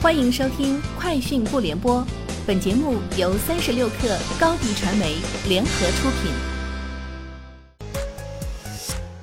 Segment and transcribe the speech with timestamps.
[0.00, 2.00] 欢迎收听《快讯不联播》，
[2.46, 5.16] 本节目由三十六克高低传媒
[5.48, 6.30] 联合出品。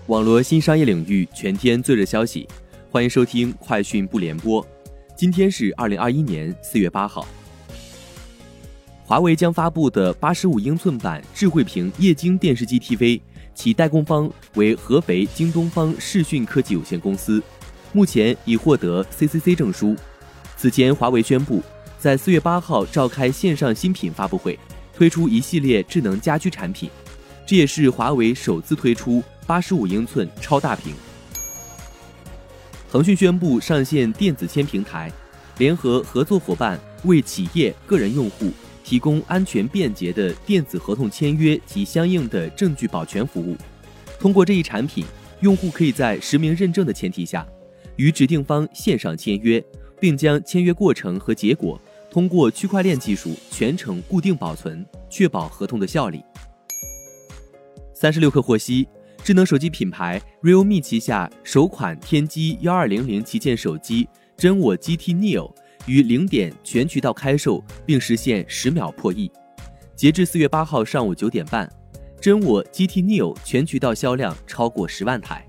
[0.07, 2.45] 网络新商业领域全天最热消息，
[2.91, 4.61] 欢迎收听《快讯不联播》。
[5.15, 7.25] 今天是二零二一年四月八号。
[9.05, 13.21] 华为将发布的八十五英寸版智慧屏液晶电视机 TV，
[13.53, 17.41] 其代工方为合肥京东方视讯科技有限公司，
[17.93, 19.95] 目前已获得 CCC 证书。
[20.65, 21.61] 此前，华为宣布
[21.99, 24.57] 在四月八号召开线上新品发布会，
[24.95, 26.89] 推出一系列智能家居产品。
[27.45, 30.95] 这也是华为首次推出八十五英寸超大屏。
[32.91, 35.11] 腾讯宣布上线电子签平台，
[35.59, 38.51] 联合合作伙伴为企业、个人用户
[38.83, 43.55] 提供安全便捷的电子合同签约及相应的证据保全服务。
[44.19, 45.05] 通过这一产品，
[45.41, 47.45] 用户可以在实名认证的前提下，
[47.97, 49.63] 与指定方线上签约。
[49.99, 51.79] 并将签约过程和结果
[52.11, 56.23] 通过区块链技术全程固定保存，确保合同的效力。
[57.93, 58.87] 三十六氪获悉，
[59.23, 65.51] 智能手机品牌 realme 旗下首款天玑幺二零零旗舰手机真我 GT Neo
[65.87, 69.31] 于零点全渠道开售，并实现十秒破亿。
[69.95, 71.69] 截至四月八号上午九点半，
[72.21, 75.45] 真我 GT Neo 全渠道销量超过十万台。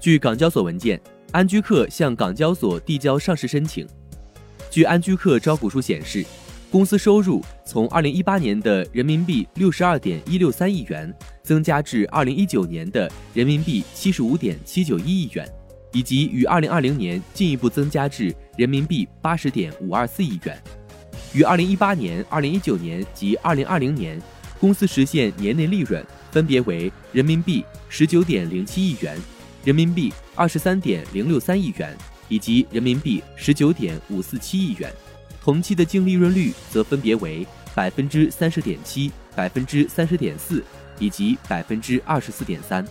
[0.00, 1.00] 据港交所文件。
[1.38, 3.86] 安居客向港交所递交上市申请。
[4.68, 6.26] 据安居客招股书显示，
[6.68, 15.48] 公司收入从2018年的人民币62.163亿元增加至2019年的人民币75.791亿元，
[15.92, 20.60] 以及于2020年进一步增加至人民币80.524亿元。
[21.34, 24.20] 于2018年、2019年及2020年，
[24.58, 29.16] 公司实现年内利润分别为人民币19.07亿元。
[29.64, 31.96] 人民币二十三点零六三亿元
[32.28, 34.92] 以及人民币十九点五四七亿元，
[35.42, 40.64] 同期的净利润率则分别为百分之三十点七、百分之三十点四
[40.98, 42.86] 以及百分之二十四点三。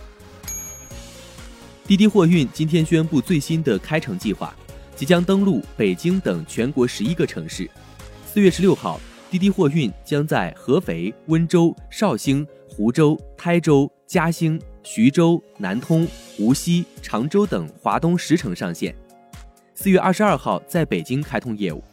[1.86, 4.54] 滴滴货运今天宣布最新的开城计划，
[4.94, 7.68] 即将登陆北京等全国十一个城市。
[8.26, 9.00] 四月十六号，
[9.30, 14.60] 滴滴货运将在合肥、温州、绍兴、湖州、台州、嘉兴。
[14.90, 18.94] 徐州、南通、无锡、常州等华东十城上线。
[19.74, 21.84] 四月二十二号在北京开通业务，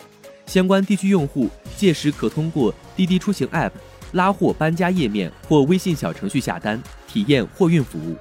[0.45, 3.72] 相关地区用户届时可通过滴滴出行 App、
[4.13, 8.16] 拉货搬家页面或微信小程序下单，体验货运服务。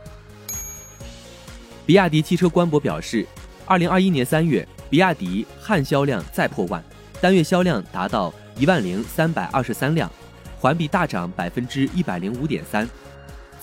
[1.87, 3.25] 比亚迪汽车官博表示，
[3.67, 6.83] 二零二一年三月，比亚迪汉销量再破万，
[7.21, 10.11] 单月销量达到一万零三百二十三辆，
[10.59, 12.91] 环比大涨百分之一百零五点三。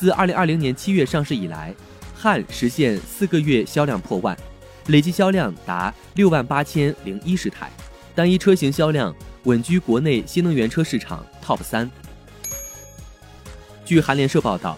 [0.01, 1.71] 自二零二零年七月上市以来，
[2.15, 4.35] 汉实现四个月销量破万，
[4.87, 7.69] 累计销量达六万八千零一十台，
[8.15, 11.87] 单一车型销量稳居国内新能源车市场 TOP 三。
[13.85, 14.75] 据韩联社报道，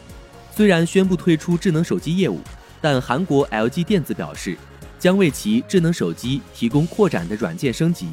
[0.53, 2.41] 虽然宣布退出智能手机业务，
[2.81, 4.57] 但韩国 LG 电子表示，
[4.99, 8.09] 将为其智能手机提供扩展的软件升级。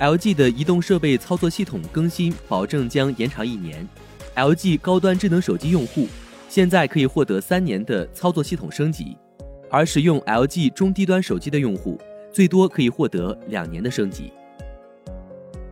[0.00, 3.88] LG 的移动设备操作系统更新保证将延长一年
[4.34, 6.08] ，LG 高端智能手机用户。
[6.48, 9.16] 现在可以获得三年的操作系统升级，
[9.70, 12.00] 而使用 LG 中低端手机的用户
[12.32, 14.32] 最多可以获得两年的升级。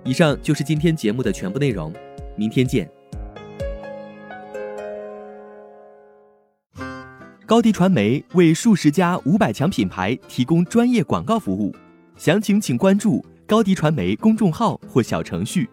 [0.05, 1.93] 以上就是今天节目的全部内容，
[2.37, 2.89] 明天见。
[7.47, 11.75] 高迪传媒为数十家五百强品牌提供专业广告服务，
[12.17, 15.69] 详情请关注高迪传媒公众号或小程序。